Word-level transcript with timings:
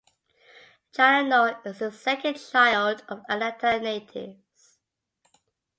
Challenor 0.95 1.63
is 1.63 1.77
the 1.77 1.91
second 1.91 2.33
child 2.33 3.03
of 3.07 3.21
Atlanta 3.29 3.79
natives. 3.79 4.79